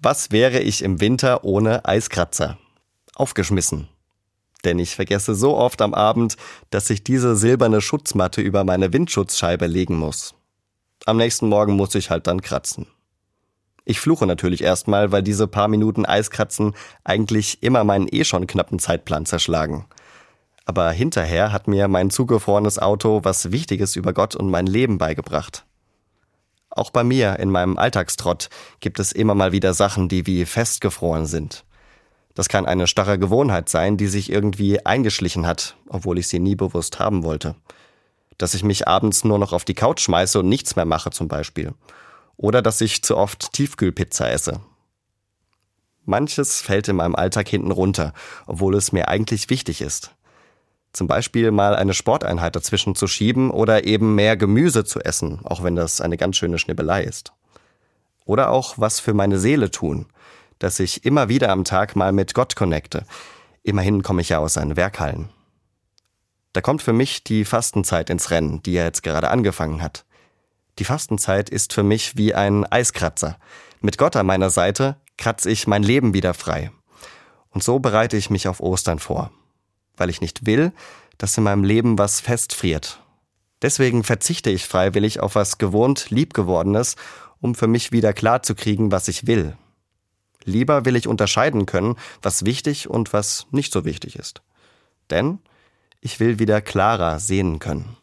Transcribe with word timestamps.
Was 0.00 0.30
wäre 0.30 0.60
ich 0.60 0.82
im 0.82 1.00
Winter 1.00 1.42
ohne 1.42 1.84
Eiskratzer? 1.84 2.56
Aufgeschmissen. 3.16 3.88
Denn 4.64 4.78
ich 4.78 4.94
vergesse 4.94 5.34
so 5.34 5.56
oft 5.56 5.82
am 5.82 5.92
Abend, 5.92 6.36
dass 6.70 6.88
ich 6.90 7.02
diese 7.02 7.34
silberne 7.34 7.80
Schutzmatte 7.80 8.40
über 8.40 8.62
meine 8.62 8.92
Windschutzscheibe 8.92 9.66
legen 9.66 9.96
muss. 9.96 10.36
Am 11.04 11.16
nächsten 11.16 11.48
Morgen 11.48 11.72
muss 11.72 11.96
ich 11.96 12.10
halt 12.10 12.28
dann 12.28 12.42
kratzen. 12.42 12.86
Ich 13.84 13.98
fluche 13.98 14.24
natürlich 14.24 14.62
erstmal, 14.62 15.10
weil 15.10 15.24
diese 15.24 15.48
paar 15.48 15.66
Minuten 15.66 16.06
Eiskratzen 16.06 16.74
eigentlich 17.02 17.60
immer 17.64 17.82
meinen 17.82 18.06
eh 18.08 18.22
schon 18.22 18.46
knappen 18.46 18.78
Zeitplan 18.78 19.26
zerschlagen. 19.26 19.86
Aber 20.64 20.92
hinterher 20.92 21.50
hat 21.50 21.66
mir 21.66 21.88
mein 21.88 22.10
zugefrorenes 22.10 22.78
Auto 22.78 23.24
was 23.24 23.50
Wichtiges 23.50 23.96
über 23.96 24.12
Gott 24.12 24.36
und 24.36 24.48
mein 24.48 24.68
Leben 24.68 24.98
beigebracht. 24.98 25.64
Auch 26.78 26.90
bei 26.90 27.02
mir 27.02 27.40
in 27.40 27.50
meinem 27.50 27.76
Alltagstrott 27.76 28.50
gibt 28.78 29.00
es 29.00 29.10
immer 29.10 29.34
mal 29.34 29.50
wieder 29.50 29.74
Sachen, 29.74 30.08
die 30.08 30.28
wie 30.28 30.44
festgefroren 30.44 31.26
sind. 31.26 31.64
Das 32.34 32.48
kann 32.48 32.66
eine 32.66 32.86
starre 32.86 33.18
Gewohnheit 33.18 33.68
sein, 33.68 33.96
die 33.96 34.06
sich 34.06 34.30
irgendwie 34.30 34.86
eingeschlichen 34.86 35.44
hat, 35.44 35.74
obwohl 35.88 36.20
ich 36.20 36.28
sie 36.28 36.38
nie 36.38 36.54
bewusst 36.54 37.00
haben 37.00 37.24
wollte. 37.24 37.56
Dass 38.38 38.54
ich 38.54 38.62
mich 38.62 38.86
abends 38.86 39.24
nur 39.24 39.40
noch 39.40 39.52
auf 39.52 39.64
die 39.64 39.74
Couch 39.74 40.02
schmeiße 40.02 40.38
und 40.38 40.48
nichts 40.48 40.76
mehr 40.76 40.84
mache 40.84 41.10
zum 41.10 41.26
Beispiel. 41.26 41.74
Oder 42.36 42.62
dass 42.62 42.80
ich 42.80 43.02
zu 43.02 43.16
oft 43.16 43.52
Tiefkühlpizza 43.54 44.28
esse. 44.28 44.60
Manches 46.04 46.60
fällt 46.60 46.86
in 46.86 46.94
meinem 46.94 47.16
Alltag 47.16 47.48
hinten 47.48 47.72
runter, 47.72 48.12
obwohl 48.46 48.76
es 48.76 48.92
mir 48.92 49.08
eigentlich 49.08 49.50
wichtig 49.50 49.80
ist. 49.80 50.12
Zum 50.92 51.06
Beispiel 51.06 51.50
mal 51.50 51.76
eine 51.76 51.94
Sporteinheit 51.94 52.56
dazwischen 52.56 52.94
zu 52.94 53.06
schieben 53.06 53.50
oder 53.50 53.84
eben 53.84 54.14
mehr 54.14 54.36
Gemüse 54.36 54.84
zu 54.84 55.00
essen, 55.00 55.40
auch 55.44 55.62
wenn 55.62 55.76
das 55.76 56.00
eine 56.00 56.16
ganz 56.16 56.36
schöne 56.36 56.58
Schnibbelei 56.58 57.04
ist. 57.04 57.32
Oder 58.24 58.50
auch 58.50 58.74
was 58.78 59.00
für 59.00 59.14
meine 59.14 59.38
Seele 59.38 59.70
tun, 59.70 60.06
dass 60.58 60.80
ich 60.80 61.04
immer 61.04 61.28
wieder 61.28 61.50
am 61.50 61.64
Tag 61.64 61.94
mal 61.94 62.12
mit 62.12 62.34
Gott 62.34 62.56
connecte. 62.56 63.04
Immerhin 63.62 64.02
komme 64.02 64.22
ich 64.22 64.30
ja 64.30 64.38
aus 64.38 64.54
seinen 64.54 64.76
Werkhallen. 64.76 65.28
Da 66.52 66.60
kommt 66.60 66.82
für 66.82 66.92
mich 66.92 67.22
die 67.22 67.44
Fastenzeit 67.44 68.10
ins 68.10 68.30
Rennen, 68.30 68.62
die 68.62 68.72
ja 68.72 68.84
jetzt 68.84 69.02
gerade 69.02 69.30
angefangen 69.30 69.82
hat. 69.82 70.04
Die 70.78 70.84
Fastenzeit 70.84 71.50
ist 71.50 71.72
für 71.72 71.82
mich 71.82 72.16
wie 72.16 72.34
ein 72.34 72.64
Eiskratzer. 72.64 73.38
Mit 73.80 73.98
Gott 73.98 74.16
an 74.16 74.26
meiner 74.26 74.50
Seite 74.50 74.96
kratze 75.16 75.50
ich 75.50 75.66
mein 75.66 75.82
Leben 75.82 76.14
wieder 76.14 76.34
frei. 76.34 76.70
Und 77.50 77.62
so 77.62 77.78
bereite 77.78 78.16
ich 78.16 78.30
mich 78.30 78.48
auf 78.48 78.60
Ostern 78.60 78.98
vor 78.98 79.30
weil 79.98 80.10
ich 80.10 80.20
nicht 80.20 80.46
will, 80.46 80.72
dass 81.18 81.36
in 81.36 81.44
meinem 81.44 81.64
Leben 81.64 81.98
was 81.98 82.20
festfriert. 82.20 83.00
Deswegen 83.60 84.04
verzichte 84.04 84.50
ich 84.50 84.64
freiwillig 84.64 85.20
auf 85.20 85.34
was 85.34 85.58
gewohnt 85.58 86.10
liebgewordenes, 86.10 86.96
um 87.40 87.54
für 87.54 87.66
mich 87.66 87.92
wieder 87.92 88.12
klar 88.12 88.42
zu 88.42 88.54
kriegen, 88.54 88.92
was 88.92 89.08
ich 89.08 89.26
will. 89.26 89.56
Lieber 90.44 90.84
will 90.84 90.96
ich 90.96 91.08
unterscheiden 91.08 91.66
können, 91.66 91.96
was 92.22 92.46
wichtig 92.46 92.88
und 92.88 93.12
was 93.12 93.46
nicht 93.50 93.72
so 93.72 93.84
wichtig 93.84 94.16
ist. 94.16 94.42
Denn 95.10 95.40
ich 96.00 96.20
will 96.20 96.38
wieder 96.38 96.60
klarer 96.60 97.18
sehen 97.18 97.58
können. 97.58 97.97